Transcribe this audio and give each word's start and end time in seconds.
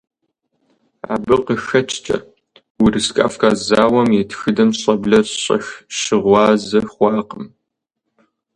Абы 1.13 1.35
къыхэкӀкӀэ 1.45 2.17
Урыс-Кавказ 2.83 3.57
зауэм 3.67 4.09
и 4.19 4.23
тхыдэм 4.29 4.69
щӀэблэр 4.79 5.25
щӀэх 5.41 5.65
щыгъуазэ 5.97 6.79
хъуакъым. 6.93 7.45